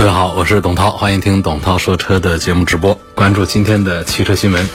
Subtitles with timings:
[0.00, 2.98] 各位好，我是董涛，欢迎听董涛说车的节目直播。
[3.14, 4.66] 关注今天的汽车新闻，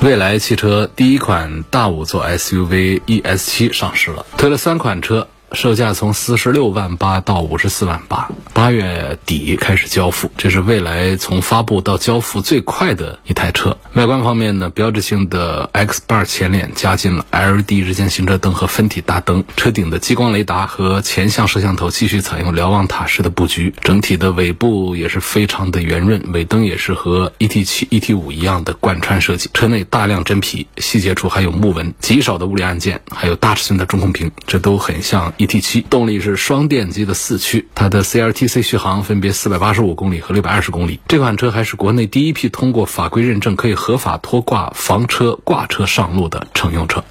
[0.00, 5.28] 蔚来汽车第一款大五座 SUV ES 七上市了，推了三款车。
[5.54, 13.76] 售价从四十六万八到五十四万八，八月底开始交付，这是未来从发布到交付最快的一台车。
[13.94, 29.48] 外观方面呢，标志性的 X Bar 前脸加进了 LED 日间行车灯和分体大灯，车顶的激光雷达和前向摄像头继续采用瞭望塔式的布局，整体的尾部也是非常的圆润，尾灯也是和 ET 七、ET 五一样的贯穿设计。
[29.54, 35.32] 车内大量真皮，细节处还有木纹，极少的物理按键，还有大尺寸的中控屏，这都很像。
[35.44, 41.00] ET 七动力是双电机的四驱，它的 CLTC 续航分别四百八十五公里和六百二十公里。
[41.06, 47.04] 这款车还是国内第一批通过法规认证可以合法拖挂房车挂车上路的乘用车。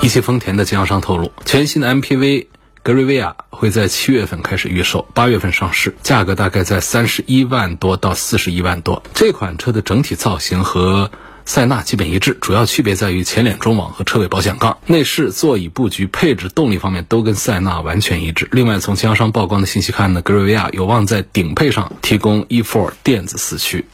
[0.00, 2.48] 一汽丰田的经销商透露，全新的 MPV
[2.82, 9.04] 格瑞维亚会在七月份开始预售，八月份上市，价格大概在三十一万多到四十一万多。
[9.14, 11.12] 这款车的整体造型和
[11.50, 14.78] 塞纳基本一致，主要区别在于前脸中网和车尾保险杠。
[14.86, 18.48] 内饰、座椅布局、配置、动力方面都跟塞纳完全一致。
[18.52, 23.84] 另外，从经销商曝光的信息看呢，格瑞维亚有望在顶配上提供 E4 电子四驱。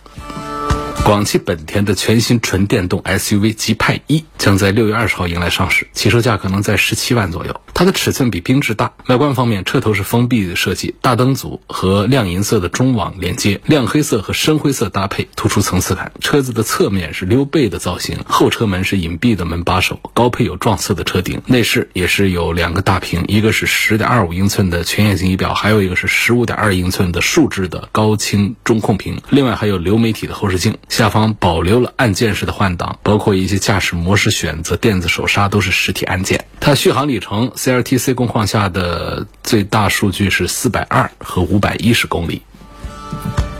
[1.03, 7.59] 广汽本田的全新纯电动 SUV 极派一将在六月二十号迎来上市，起售价可能在十七万左右。
[7.77, 8.95] 它的尺寸比缤智大。
[9.07, 16.11] 外观方面，车头是封闭的设计，大灯组和亮银色的中网连接，亮黑色和深灰色搭配，突出层次感。
[16.23, 21.42] 车子的侧面是溜背的造型，后车门是隐蔽的门把手，高配有撞色的车顶。
[21.45, 29.20] 内饰也是有两个大屏，一个是十点二五英寸的全液晶仪表，还有一个是十五点二英寸的竖置的高清中控屏。
[29.29, 30.79] 另外还有流媒体的后视镜。
[30.89, 36.47] 下方保留了按键式的换挡，包括一些驾驶模式选择、电子手刹都是实体按键。
[36.59, 42.41] 它续航里程，CLTC 工况下的最大数据是四百二和五百一十公里。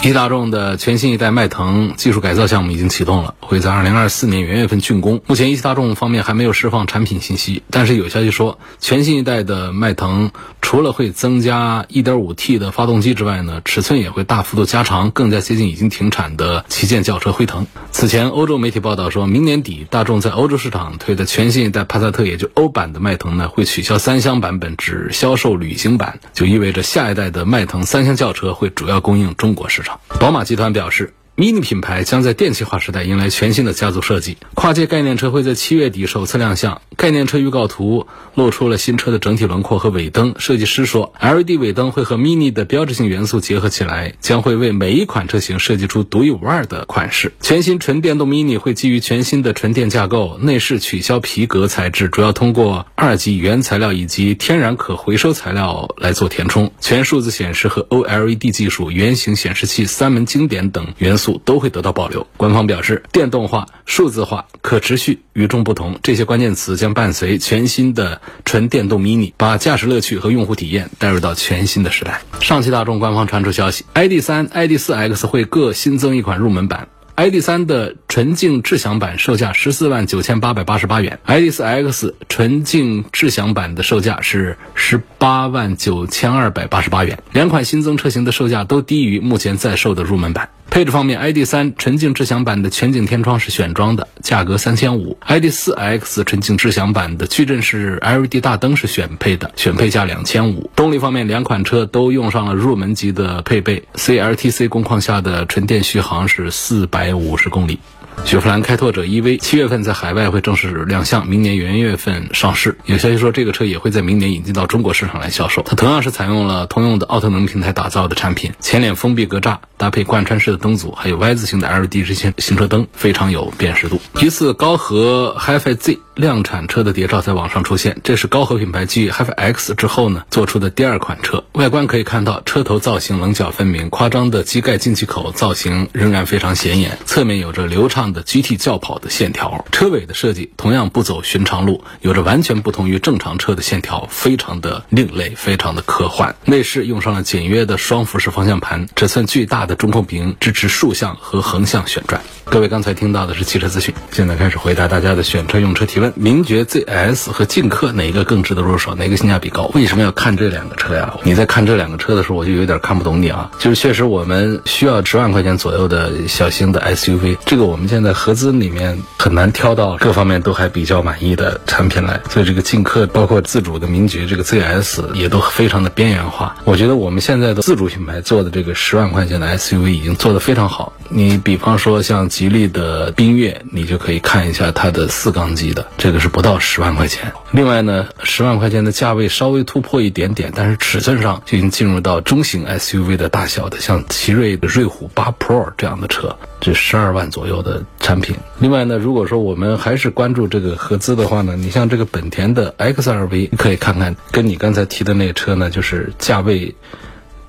[0.03, 5.21] 一汽大众的全新一代迈腾技术改造项目已经启动了，会在二零二四年元月份竣工。
[5.27, 10.31] 目前一汽大众方面还没有释放产品信息，但是有消息说，全新一代的迈腾
[10.63, 17.67] 除了会增加 1.5T 的发动机之外呢，尺寸也会大幅度加长，更加接近已经停产的旗舰轿车辉腾。
[17.91, 29.86] 此前，欧洲媒体报道说，明年底大众在欧洲市场推的全新一代帕萨特，也就欧版的迈腾呢，会取消三厢版本，只销售旅行版，就意味着下一代的迈腾三厢轿车会主要供应中国市场。
[30.21, 31.13] 宝马集团表示。
[31.37, 36.81] Mini 品牌将在电气化时代迎来全新的家族设计，跨界概念车会在七月底首次亮相。
[36.97, 40.37] 概念车预告图露出了新车的整体轮廓和尾灯。
[40.39, 47.35] 设计师说，LED 尾灯会和 Mini 的标志性元素结合起来，将会为每一款车型设计出独一无二的款式。
[47.43, 56.73] 全新纯电动 Mini 会基于全新的纯电架构，内饰取消皮革材质，主要通过二级原材料以及天然可回收材料来做填充。
[56.81, 61.26] 全数字显示和 OLED 技术、圆形显示器、三门经典等元素。
[61.45, 62.27] 都会得到保留。
[62.37, 72.23] 官方表示，电动化、数字化、可持续、与众不同这些关键词将伴随全新的纯电动 Mini，把驾驶乐趣和用户体验带入到全新的时代。
[72.41, 76.89] 上汽大众官方传出消息，ID.3、ID.4X 会各新增一款入门版。
[77.17, 87.19] ID.3 的纯净智享版售价十四万九千八百八十八元，ID.4X 纯净智享版的售价是十八万九千二百八十八元。
[87.33, 90.51] 两款新增车型的售价都低于目前在售的入门版。
[90.71, 100.71] 配置方面，ID.3 纯净智享版的全景天窗是选装的，价格三千五；ID.4X 纯净智享版的矩阵式 LED 大灯是选配的，选配价两千五。
[100.77, 107.79] 动力方面，两款车都用上了入门级的配备，CLTC 工况下的纯电续航是四百五十公里。
[108.25, 112.79] 雪佛兰开拓者 EV 七月份在海外会正式亮相，明年元月份上市。
[112.87, 115.63] 有消息说，这个车也会在明年引进到中国市场来销售。
[115.67, 124.01] 它同样是采用了通用的奥特能平台打造的产品，前脸封闭格栅，搭配贯穿式的灯组，还有 Y 字形的 LED 日行行车灯，非常有辨识度。
[124.21, 131.45] 一次高和 HiFi Z 量产车的谍照在网上出现，这是高和品牌继 HiFi X 之后呢做出的第二款车。
[131.53, 138.07] 外观可以看到，车头造型棱角分明，夸张的机盖进气口造型仍然非常显眼，侧面有着流畅。
[138.07, 146.37] 的 GT 轿跑的线条，车尾的设计同样不走寻常路，有着完全不同于正常车的线条，非常的另类，非常的科幻。
[146.45, 152.21] 内饰用上了简约的双辐式方向盘，尺寸巨大的中控屏，支持竖向和横向旋转。
[152.45, 156.13] 各位刚才听到的是汽车资讯，现在开始回答大家的选车用车提问。
[156.15, 158.95] 名爵 ZS 和劲客哪个更值得入手？
[158.95, 159.71] 哪个性价比高？
[159.75, 161.15] 为什么要看这两个车呀？
[161.25, 163.51] 你在看这两个车的时候，我就有点看不懂你啊。
[163.59, 176.57] 就是确实我们需要十万块钱左右的小型的 SUV，这个我们现在合资里面很难挑到各方面都还比较满意的产品来，所以这个劲客包括自主的名爵这个 ZS 也都非常的边缘化。
[176.65, 180.93] 我觉得我们现在的自主品牌做的这个十万块钱的 SUV 已经做得非常好。
[181.09, 187.33] 你比方说像吉利的缤越，你就可以看一下它的四缸机的，这个是不到十万块钱。
[187.53, 198.37] 另外呢，十万块钱的价位稍微突破一点点，但是尺寸上就已经进入到中型 SUV 的大小的，像奇瑞的瑞虎八 Pro 这样的车，这十二万左右的产品。
[198.59, 206.75] 另外呢，如果说我们还是关注这个合资的话呢，你像这个本田的 XRV，你可以看看，跟你刚才提的那个车呢，就是价位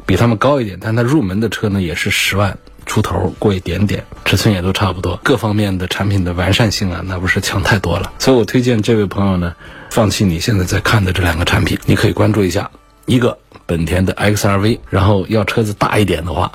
[0.08, 2.58] 比他们高一点，但它入门的车呢也是十万。
[2.88, 8.14] 出头过一点点，尺寸也都差不多，各方面的产品的完善性啊，那不是强太多了。
[8.18, 9.54] 所以我推荐这位朋友呢，
[9.92, 12.72] 放弃你现在在看的这两个产品，你可以关注一下，
[13.06, 16.50] 一个本田的 XRV，然后要车子大一点的话，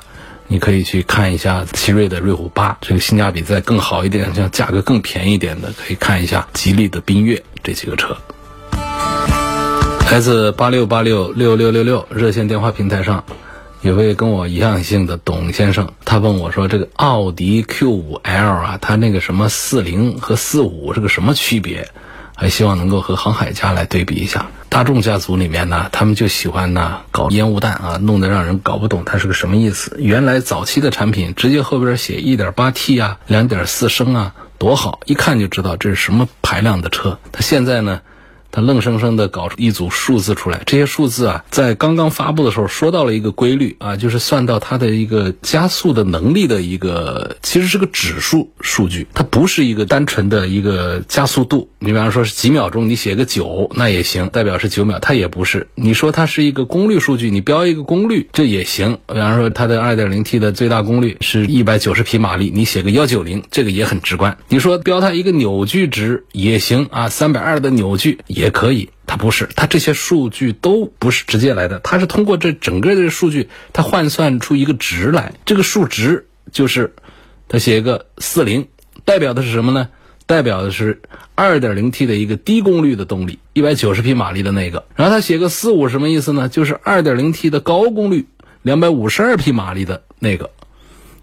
[0.47, 8.17] 你可以去看一下奇瑞的瑞虎八，这个性价比再更好一点，像价格更便宜一点的，可以看一下吉利的缤越这几个车。
[10.11, 13.23] 来自八六八六六六六六热线电话平台上。
[13.81, 21.89] 有位跟我一样姓的董先生，他问我说：“这个奥迪 Q5L 啊，它那个什么四零和四五是个什么区别？
[22.35, 24.47] 还希望能够和航海家来对比一下。
[24.69, 29.97] 大众家族里面呢，他们就喜欢呢搞烟雾弹啊，弄得让人搞不懂它是个什么意思。
[29.99, 37.17] 原来早期的产品直接后边写 1.8T 啊、2.4升啊，多好，一看就知道这是什么排量的车。
[37.31, 37.99] 它现在呢？”
[38.53, 51.67] 他愣生生的搞出一组数字出来，这些数字啊，在刚刚发布的时候说到了一个规律啊，就是算到它的一个加速的能力的一个，其实是个指数数据，它不是一个单纯的一个加速度。
[51.79, 55.67] 你比方说是几秒钟，你写个九那也行，代表是九秒，它也不是。
[55.73, 58.99] 你说它是一个功率数据，你标一个功率这也行。
[59.07, 64.37] 比方说它的二点零 T 的最大功率是一百九十匹马力，你写个幺九零，这个也很直观。
[64.47, 68.42] 你说标它一个扭矩值也行啊，三百二的扭矩也。
[68.43, 75.31] 也可以，它不是，它这些数据都不是直接来的，它是通过这整个的数据，它换算出一个值来。
[75.45, 76.93] 这个数值就是，
[77.47, 78.67] 它写一个四零，
[79.05, 79.87] 代表的是什么呢？
[80.25, 81.01] 代表的是
[81.35, 84.85] 二点零 T 的一个低功率的动力，一百九十匹马力的那个。
[84.97, 86.49] 然后它写个四五什么意思呢？
[86.49, 88.25] 就是二点零 T 的高功率，
[88.61, 90.49] 两百五十二匹马力的那个，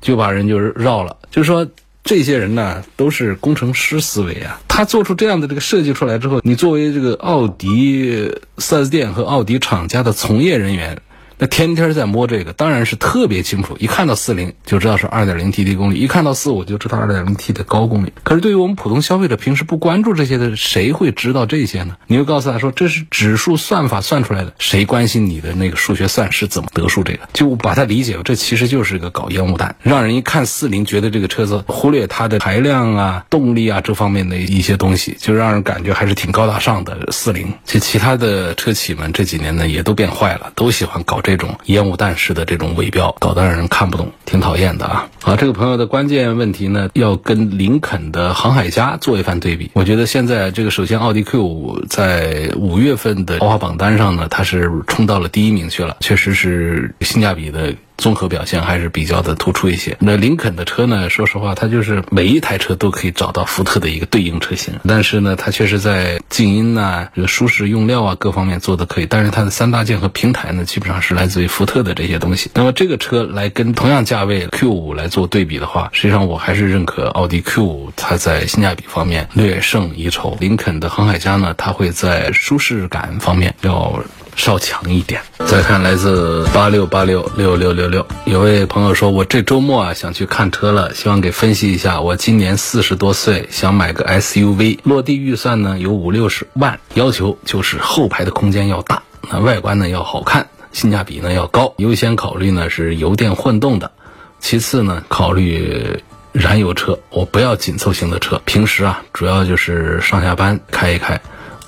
[0.01, 1.69] 就把人就是绕了，就是说。
[2.03, 4.61] 这些人呢，都是工程师思维啊。
[4.69, 11.01] 他做出这样的这个设计出来之后，你作为这个奥迪 4S 店和奥迪厂家的从业人员。
[11.41, 13.75] 那天天在摸这个，当然是特别清楚。
[13.81, 18.13] 一看到四零就知道是二点零 T 低功率，一看到四五就知道二点零 T 的高功率。
[18.23, 21.97] 可是对于我们普通消费者，平时不关注这些的，谁会知道这些呢？
[22.09, 27.21] 你又告诉他说这是指数算法算出来的，谁关心你的那个数学算式怎么得出这个？
[27.33, 37.55] 就把它理解，这其实就是一个搞烟雾弹，让人一看四零觉得这个车子忽略它的排量啊、动力啊这方面的一些东西，就让人感觉还是挺高大上的四零。
[37.65, 41.30] 其实其他的车企们这几年呢也都变坏了，都喜欢搞这。
[41.31, 45.09] 这种烟雾弹式的这种尾标，搞得让人看不懂，挺讨厌的啊！
[45.23, 49.71] 好，这个朋友的关键问题呢，要跟林肯的航海家做一番对比。
[49.75, 57.73] 我觉得现在这个，首先奥迪 Q 五在五月份的豪华榜单上呢，它是冲到了第一名去了，确实是性价比的。
[58.01, 59.97] 综合表现还是比较的突出一些。
[60.01, 61.09] 那林肯的车呢？
[61.11, 64.75] 说实话，它就是每一台车都可以找到福特的一个对应车型。
[64.89, 69.07] 但是呢，它确实在静音呐、这个舒适用料啊各方面做的可以。
[69.07, 72.51] 但是它的三大件和平台呢，基本上是来自于福特的这些东西。
[72.55, 80.37] 那么这个车来跟同样价位 Q 五来做对比的话，实际上我还是认可奥迪 Q 五，它在性价比方面略胜一筹。
[80.41, 84.03] 林肯的航海家呢，它会在舒适感方面要。
[84.37, 85.21] 稍强一点。
[85.47, 92.01] 再看来自八六八六六六六六，有位朋友说，我这周末啊想去看车了，希望给分析一下。
[92.01, 101.75] 我今年四十多岁，想买个 SUV，落地预算呢有五六十万，要求就是后排的空间要大，那外观呢要好看，性价比呢要高。
[101.79, 103.91] 优先考虑呢是油电混动的，
[104.39, 106.99] 其次呢考虑燃油车。
[107.11, 111.21] 我不要紧凑型的车，平时啊主要就是上下班开一开。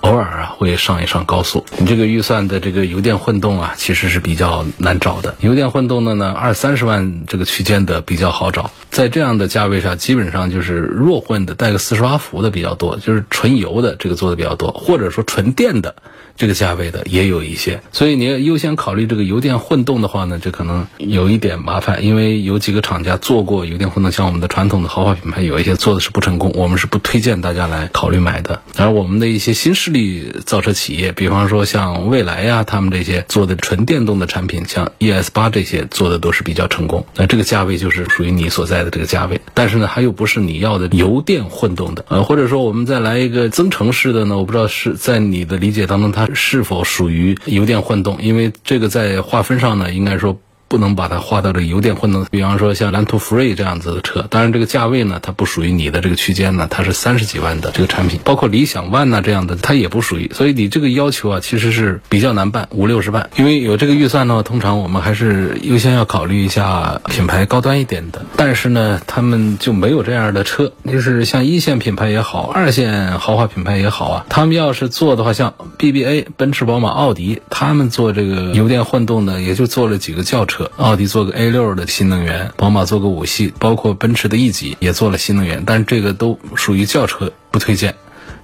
[0.03, 1.65] 偶尔啊，会上一上高速。
[1.79, 5.37] 你这个预算的这个油电混动啊，其实是比较难找的。
[5.41, 8.73] 油电混动的呢，二三十万这个区间的比较好找。
[8.91, 15.95] 在这样的价位上，基本上就是弱混的，带个四十八伏的比较多，就是纯油的这个做的比较多，或者说纯电的。
[16.43, 28.61] 这个价位的也有一些，所以你要优先考虑这个油电混动的话呢，这可能有一点麻烦，因为有几个厂家做过油电混动，像我们的传统的豪华品牌，有一些做的是不成功，我们是不推荐大家来考虑买的。
[28.77, 37.07] 而我们的一些新势力造车企业，比方说像蔚来呀，他们这些做的纯电动的产品，像 ES 八这些做的都是比较成功。
[37.15, 48.21] 那这个价位就是属于你所在的这个价位，但是呢，它又不是你要的油电混动的，呃，或者说我们再来一个增程式的呢，我不知道是在你的理解当中，它是否属于油电混动？
[48.21, 50.39] 因为这个在划分上呢，应该说。
[50.73, 80.62] 不能把它划到这个油电混动，比方说像蓝图 Free 这样子的车，当然这个价位呢，它不属于你的这个区间呢，它是三十几万的这个产品，包括理想 ONE 呐这样的，它也不属于，所以你这个要求啊，其实是比较难办，五六十万，因为有这个预算的话，通常我们还是优先要考虑一下品牌高端一点的，但是呢，他们就没有这样的车，就是像一线品牌也好，二线豪华品牌也好啊，他们要是做的话，像 BBA、奔驰、宝马、奥迪，他们做这个油电混动呢，也就做了几个轿车。
[80.77, 87.95] 奥迪做个 A 六的新能源，宝马做个五系，包括奔驰的 E 级也做了新能源，但是这个都属于轿车，不推荐，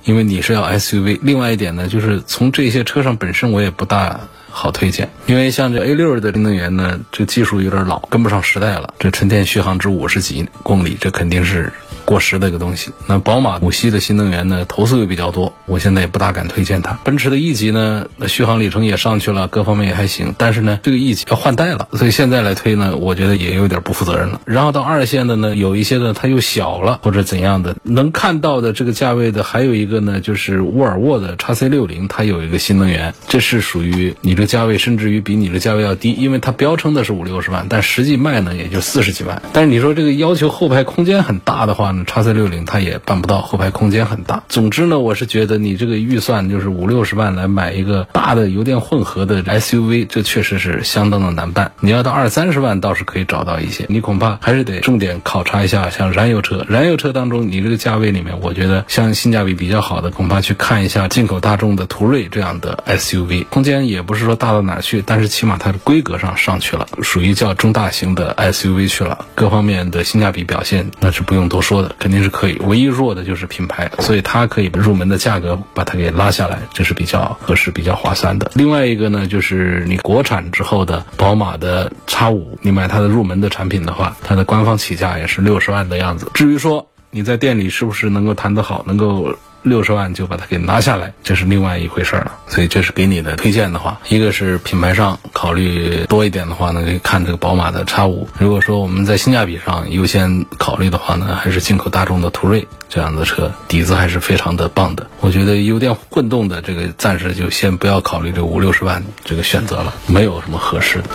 [0.05, 1.19] 因为你是要 SUV。
[1.23, 4.21] 另外一点呢，就是从这些车上本身我也不大
[4.59, 8.93] 好推荐，因为像这 A 六的新能源呢，这技术有点老，跟不上时代了。
[8.99, 11.73] 这纯电续航只五十几公里，这肯定是。
[12.05, 12.91] 过时的一个东西。
[13.07, 16.99] 那宝马五系的新能源呢，投诉又比较多，我现在也不大敢推荐它。
[17.05, 20.35] 奔驰的 E 级呢，续航里程也上去了，各方面也还行。
[20.39, 24.41] 但是呢，这个 E 级要换代了，所以现在来推呢，我觉得也有点不负责任了。
[24.47, 39.41] 然后到二线的呢，有一些呢，它又小了或者怎样的，能看到的这个价位的还有一个呢，就是沃尔沃的 x C 六零，它有一个新能源，这是属于你这价位，甚至于比你的价位要低，因为它标称的是五六十万，但实际卖呢也就四十几万。
[39.53, 42.03] 但是你说这个要求后排空间很大的话呢？
[42.05, 44.43] 叉 C 六零它也办不到，后排空间很大。
[44.49, 51.73] 总之呢，我是觉得你这个预算就是五六十万来买一个大的油电混合的 SUV，这确实是相当的难办。
[51.81, 56.65] 你要到二三十万倒是可以找到一些，你恐怕还是得重点考察一下像燃油车。
[56.69, 72.57] 燃油车当中，你这个价位里面，我觉得像性价比比较好的，恐怕去看一下进口大众的途锐这样的 SUV，空间也不是说大到哪去，但是起码它的规格上上去了，属于叫中大型的 SUV 去了，各方面的性价比表现那是不用多说的，肯定是可以。
[72.61, 78.51] 唯一弱的就是品牌，所以它可以入门的价格把它给拉下来，这是比较合适、比较划算的。
[78.55, 86.31] 另外一个呢，就是你国产之后的宝马的 X 五，你买它的入门的产品的话，它的官方起价也是六十万的样子。
[86.33, 89.37] 至于说你在店里是不是能够谈得好，能够。
[89.63, 92.33] 六十万就把它给拿下来，这是另外一回事了。
[92.47, 98.29] 所以这是给你的推荐的话，一个是品牌上考虑多一点的话呢，可以看这个宝马的 X 五。
[98.39, 105.07] 如果说我们在性价比上优先考虑的话呢，还是进口大众的途锐这样的车，底子还是非常的棒的。
[105.21, 111.09] 我觉得油电混动的这个暂时就先不要考虑这五六十万这个选择了，没有什么合适的。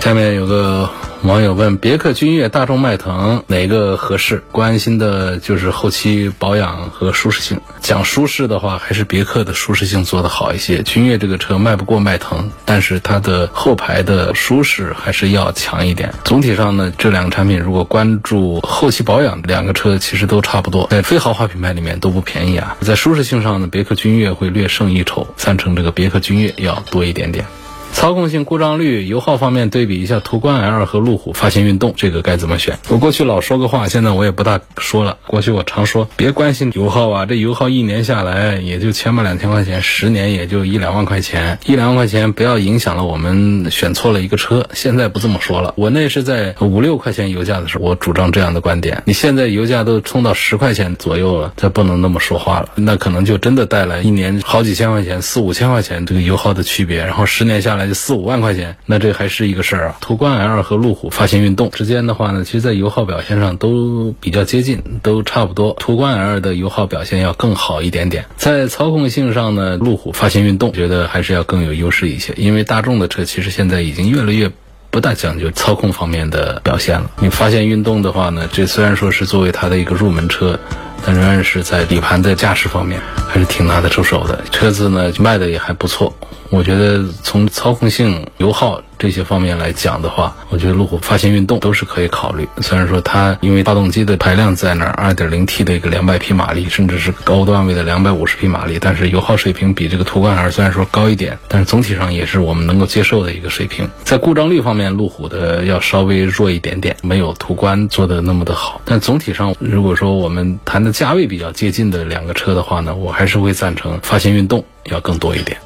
[0.00, 0.88] 下面有个。
[1.22, 4.42] 网友问：别克君越、大众迈腾哪个合适？
[4.52, 7.60] 关心的就是后期保养和舒适性。
[7.82, 10.82] 讲舒适的话，还是别克的舒适性做得好一些。
[10.82, 16.14] 君越这个车卖不过迈腾，但是它的后排的舒适还是要强一点。
[16.24, 20.86] 总体上呢，这两个产品如果关注后期保养，两个车其实都差不多。
[20.90, 22.78] 在非豪华品牌里面都不便宜啊。
[22.80, 27.44] 在舒适性上呢，别克君越会略胜一筹，三成这个别克君越要多一点点。
[27.92, 32.78] 操控性、故障率、油耗方面对比一下途观 L 和路虎发现运动，这个该怎么选？
[32.88, 35.18] 我过去老说个话，现在我也不大说了。
[35.26, 44.66] 过去我常说，别关心油耗啊，这油耗一年下来也就千把两千块钱，十年也就一两万块钱，一两万块钱不要影响了我们选错了一个车。
[44.72, 49.02] 现在不这么说了，我那是在五六块钱油价的时候，我主张这样的观点。
[49.04, 57.79] 你现在油价都冲到十块钱左右了，再不能那么说话了，那可能就真的带来一年好几千块钱、四五千块钱这个油耗的区别，然后十年下来。
[57.92, 59.96] 四五万块钱，那这还是一个事儿啊。
[60.00, 65.74] 途观 L 和路虎发现运动之间的话呢，其实在油耗表现上都比较接近，都差不多。
[65.78, 68.26] 途观 L 的油耗表现要更好一点点。
[68.36, 74.50] 在操控性上呢，路虎发现运动觉得还是要更有优势一些，因为大众的车其实现在已经越来越
[74.90, 77.10] 不大讲究操控方面的表现了。
[77.20, 80.58] 你发现运动的话呢，这虽然说是作为它的一个入门车。
[81.02, 86.14] 但仍然是在底盘的驾驶方面还是挺拿得出手的，车子呢卖的也还不错。
[86.50, 88.82] 我觉得从操控性、油耗。
[89.00, 92.46] 这些方面来讲的话，我觉得路虎发现运动都是可以考虑。
[92.58, 103.88] 虽然说它因为发动机的排量在那儿，二点零 T 的一个两百匹马力，甚至是高段位的两百五十匹马力，但是油耗水平比这个途观 L 虽然说高一点，但是总体上也是我们能够接受的一个水平。
[104.04, 108.82] 在故障率方面，路虎的要稍微弱一点点，没有途观做的那么的好。
[108.84, 115.56] 但总体上，如果说我们谈的价位比较接近的两个车的话呢，我还是会赞成发现运动要更多一点。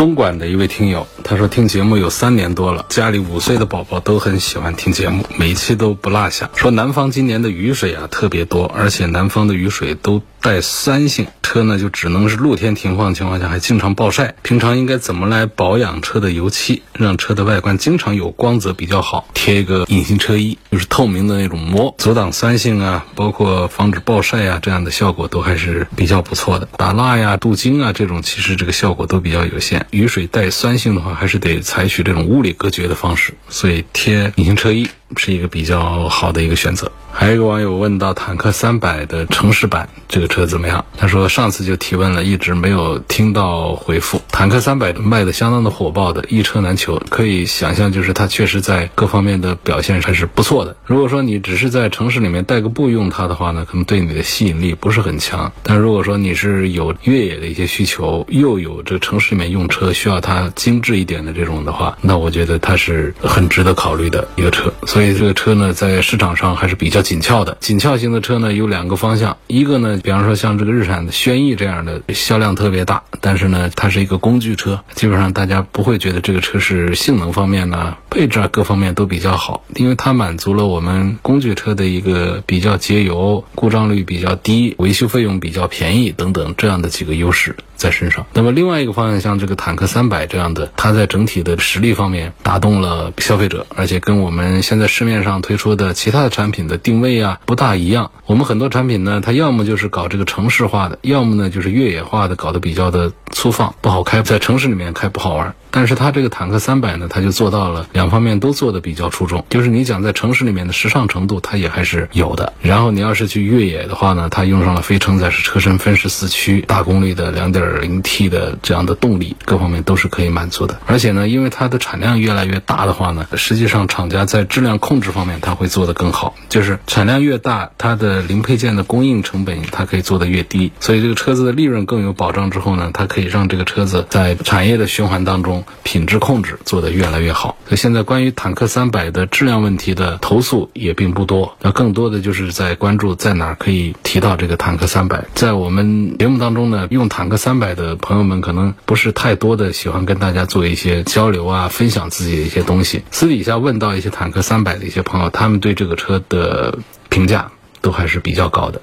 [0.00, 6.48] 东莞的一位听友，他说听节目有三年多了，家里五岁的宝宝都很喜欢听节目，每期都不落下。
[6.56, 14.36] 说南方今年的雨水啊特别多，而且南方的雨水都带酸性，车呢就只能是露天停放情况下还经常暴晒。
[14.40, 19.28] 平常应该怎么来保养车的油漆，让车的外观经常有光泽比较好？
[19.34, 26.66] 贴一个隐形车衣，就是透明的那种膜，阻挡酸性啊，包括防止暴晒啊，这样的效果都还是比较不错的。
[26.78, 29.86] 打蜡呀、镀晶啊这种，其实这个效果都比较有限。
[29.90, 34.88] 雨水带酸性的话，还是得采取这种物理隔绝的方式，所以贴隐形车衣。
[35.16, 36.90] 是一个比较好的一个选择。
[37.12, 40.84] 还有一个网友问到坦克三百的城市版这个车怎么样？
[40.96, 44.22] 他说上次就提问了，一直没有听到回复。
[44.28, 50.76] 坦克三百卖的相当的火爆的，一车难求，可以想象就是它确实在各方面的表现还是不错的。
[50.86, 55.52] 如果说你只是在城市里面代个步用它的话呢，可能对你的吸引力不是很强。
[55.64, 64.72] 但如果说你是有越野的一些需求，又有这城市里面用车需要它精致一点的这种的话，那我觉得它是很值得考虑的一个车。
[64.86, 67.56] 所以所以这个车呢，在市场上还是比较紧俏的。
[67.58, 87.56] 紧俏型的车呢，有两个方向，一个呢，比方说像这个日产的轩逸这样的销量特别大，但是呢，它是一个工具车，基本上大家不会觉得这个车是性能方面呢、配置啊各方面都比较好，因为它满足了我们工具车的一个比较节油、故障率比较低、维修费用比较便宜等等这样的几个优势。
[87.80, 88.26] 在身上。
[88.34, 98.10] 那么另外一个方向，像这个坦克三百这样的，它在整体的实力方面打动了消费者，而且跟我们现在市面上推出的其他的产品的定位啊不大一样。
[98.26, 105.54] 我们很多产品呢，它要么就是搞这个城市化的，要么呢就是越野化的，搞得比较的粗放，不好开，在城市里面开不好玩。
[105.72, 112.52] 但是它这个坦克三百呢，它就做到了两方面都做的比较出众，就是你讲在城市里面的时尚程度，它也还是有的。
[112.60, 120.78] 然后你要是去越野的话呢，它用上了非承载式车身分时四驱、大功率的两点 2.0T 的这样的动力，各方面都是可以满足的。
[120.86, 135.64] 而且呢，因为它的产量越来越大的话呢，实际上厂家在质量控制方面它会做得更好，就是产量越大，它的零配件的供应成本它可以做得越低，所以这个车子的利润更有保障之后呢，它可以让这个车子在产业的循环当中。
[135.82, 145.24] 品质控制做得越来越好，所以现在关于坦克三百的质量问题的投诉也并不多，那更多的就是在关注在哪儿可以提到这个坦克三百。
[145.34, 153.02] 在我们节目当中呢，用坦克三百的朋友们可能不是太多的喜欢跟大家做一些交流啊，分享自己的一些东西。
[153.12, 158.80] 私底下问到一些坦克三百的一些朋友，他们对这个车的评价都还是比较高的。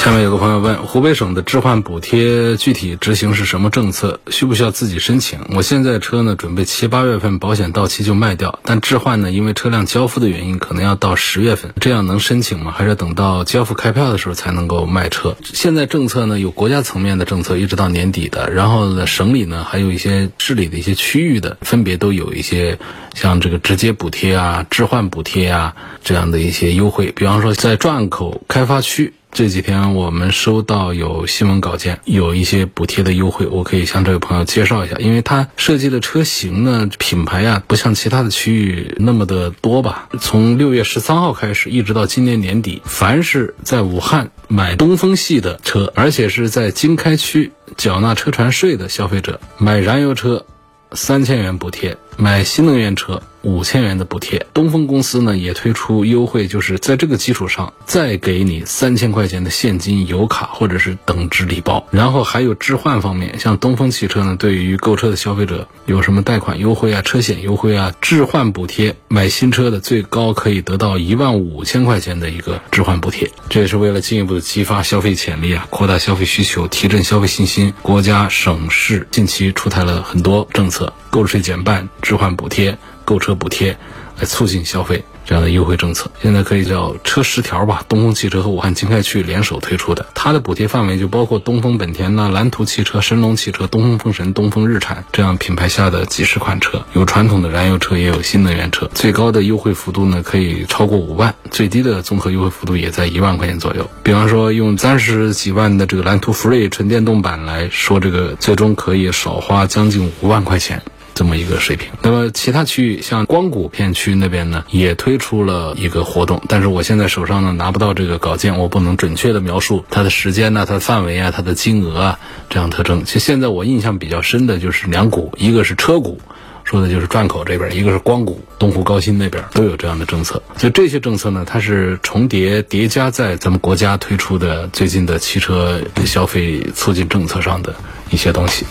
[0.00, 4.18] 下面有个朋友问，湖北省的置换补贴具体执行是什么政策？
[4.30, 5.40] 需不需要自己申请？
[5.54, 12.72] 我现在车呢，准备七八月份保险到期就卖掉，但置换呢，因为车辆交付的原因，可能要到十月份，这样能申请吗？
[12.74, 15.36] 还是等到交付开票的时候才能够卖车？
[15.44, 22.78] 现在政策呢，有国家层面的政策，一直到年底的，然后呢，省里呢，还有一些市里的一些区域的，分别都有一些
[23.14, 29.12] 像这个直接补贴啊、置换补贴啊这样的一些优惠，比方说在转口开发区。
[29.32, 34.96] 这几天我们收到有新闻稿件，有一些补贴的优惠，我可以向这位朋友介绍一下。
[34.98, 40.08] 因为它设计的车型呢，品牌啊，不像其他的区域那么的多吧。
[40.20, 50.44] 从六月十三号开始，一直到今年年底，凡是在武汉买东风系的车，而且是在经开区缴纳车船税的消费者，买燃油车
[50.92, 53.22] 三千元补贴，买新能源车。
[53.42, 61.86] 五千元的补贴，东风公司呢也推出优惠，就是在这个基础上再给你三千块钱的现金、油卡或者是等值礼包。
[61.90, 73.30] 然后还有置换方面，像东风汽车呢，对于购车的消费者有什么贷款优惠啊、车险优惠啊、置换补贴，买新车的最高可以得到一万五千块钱的一个置换补贴。
[73.48, 77.72] 这也是为了进一步的激发消费潜力啊，扩大消费需求，提振消费信心。
[77.82, 82.78] 国家、省市近期出台了很多政策，购置税减半、置换补贴。
[83.10, 83.76] 购车补贴
[84.20, 87.82] 来促进消费这样的优惠政策，现在可以叫车十条吧。
[87.88, 98.88] 东风汽车和武汉经开区联手推出的，它的补贴范围就包括东风本田呐、蓝图汽车、神龙汽车、东风风神、东风日产这样品牌下的几十款车，有传统的燃油车，也有新能源车。
[98.94, 103.88] 最高的优惠幅度呢，可以超过五万，最低的综合优惠幅度也在一万块钱左右。
[104.04, 110.80] 比方说，用三十几万的这个蓝图 Free 纯电动版来说，这个最终可以少花将近五万块钱。
[111.20, 111.90] 这么一个水平。
[112.00, 123.04] 那么其他区域，像光谷片区那边呢，也推出了一个活动，但是我现在手上呢拿不到这个稿件，我不能准确的描述它的时间呢、它的范围啊、它的金额啊这样特征。
[123.04, 126.18] 其实现在我印象比较深的就是两股，一个是车股，
[126.64, 130.42] 说的就是转口这边；一个是光谷，东湖高新那边都有这样的政策。
[130.56, 137.74] 所以这些政策呢，它是重叠叠加在咱们国家推出的最近的汽车消费促进政策上的
[138.08, 138.64] 一些东西。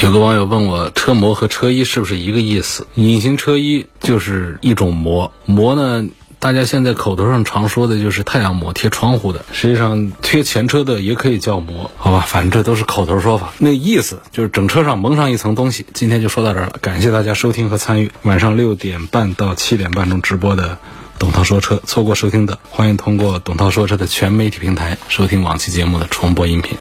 [0.00, 2.86] 有个网友问我，车膜和车衣是不是一个意思？
[2.94, 6.06] 隐形车衣就是一种膜，膜呢，
[6.38, 13.52] 大家现在口头上常说的就是太阳膜贴窗户的，实际上贴前车的也可以叫膜，好吧，反正这都是口头说法。
[13.58, 15.84] 那意思就是整车上蒙上一层东西。
[15.92, 20.78] 今天就说到这儿了，感谢大家收听和参与晚上六点半到七点半钟直播的
[21.18, 21.82] 董涛说车。
[21.84, 26.76] 错过收听的，欢迎通过董涛说车的全媒体平台收听往期节目的重播音频。